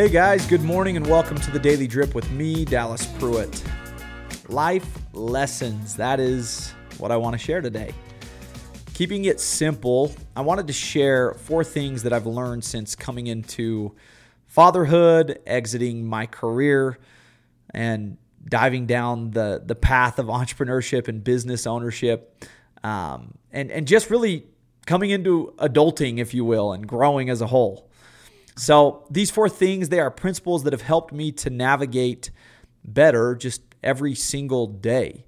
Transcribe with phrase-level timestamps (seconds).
[0.00, 3.62] Hey guys, good morning and welcome to the Daily Drip with me, Dallas Pruitt.
[4.48, 7.92] Life lessons, that is what I want to share today.
[8.94, 13.94] Keeping it simple, I wanted to share four things that I've learned since coming into
[14.46, 16.96] fatherhood, exiting my career,
[17.74, 18.16] and
[18.48, 22.42] diving down the, the path of entrepreneurship and business ownership,
[22.82, 24.46] um, and, and just really
[24.86, 27.89] coming into adulting, if you will, and growing as a whole.
[28.56, 32.30] So, these four things, they are principles that have helped me to navigate
[32.84, 35.24] better just every single day.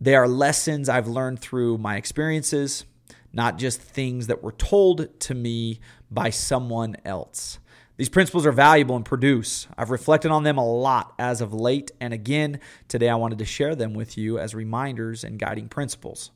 [0.00, 2.84] They are lessons I've learned through my experiences,
[3.32, 5.80] not just things that were told to me
[6.10, 7.58] by someone else.
[7.96, 9.66] These principles are valuable and produce.
[9.76, 13.44] I've reflected on them a lot as of late, and again, today I wanted to
[13.44, 16.30] share them with you as reminders and guiding principles.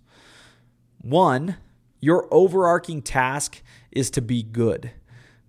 [1.01, 1.57] One,
[2.01, 4.91] your overarching task is to be good.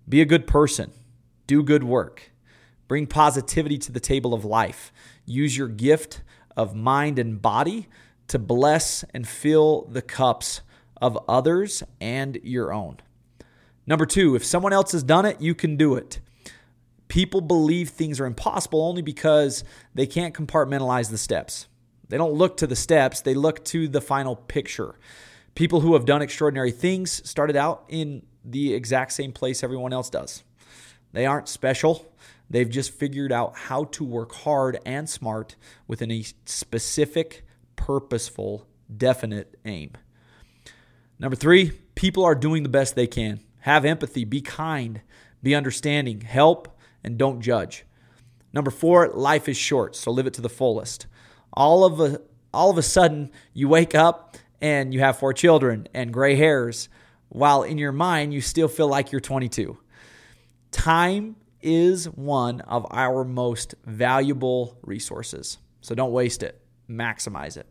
[0.08, 0.92] Be a good person.
[1.46, 2.30] Do good work.
[2.88, 4.92] Bring positivity to the table of life.
[5.24, 6.22] Use your gift
[6.56, 7.88] of mind and body
[8.28, 10.60] to bless and fill the cups
[11.00, 12.98] of others and your own.
[13.86, 16.20] Number two, if someone else has done it, you can do it.
[17.08, 19.62] People believe things are impossible only because
[19.94, 21.68] they can't compartmentalize the steps.
[22.08, 24.94] They don't look to the steps, they look to the final picture.
[25.54, 30.10] People who have done extraordinary things started out in the exact same place everyone else
[30.10, 30.42] does.
[31.12, 32.12] They aren't special.
[32.50, 35.56] They've just figured out how to work hard and smart
[35.86, 37.44] within a specific,
[37.76, 39.92] purposeful, definite aim.
[41.18, 43.40] Number three, people are doing the best they can.
[43.60, 45.00] Have empathy, be kind,
[45.42, 47.84] be understanding, help, and don't judge.
[48.52, 51.06] Number four, life is short, so live it to the fullest.
[51.52, 52.20] All of a
[52.52, 56.88] all of a sudden, you wake up and you have four children and gray hairs
[57.34, 59.76] while in your mind you still feel like you're 22.
[60.70, 65.58] Time is one of our most valuable resources.
[65.80, 67.66] So don't waste it, maximize it.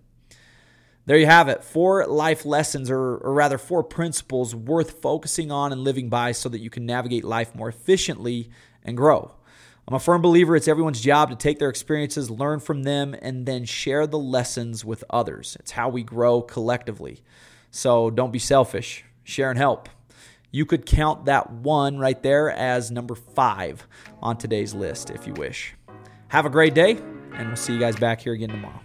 [1.06, 1.64] There you have it.
[1.64, 6.50] Four life lessons, or, or, rather, four principles worth focusing on and living by so
[6.50, 8.50] that you can navigate life more efficiently
[8.84, 9.34] and grow.
[9.88, 13.46] I'm a firm believer it's everyone's job to take their experiences, learn from them, and
[13.46, 15.56] then share the lessons with others.
[15.60, 17.22] It's how we grow collectively.
[17.72, 19.90] So don't be selfish share and help.
[20.52, 23.88] You could count that one right there as number five
[24.22, 25.74] on today's list if you wish.
[26.28, 26.98] Have a great day,
[27.34, 28.80] and we'll see you guys back here again tomorrow.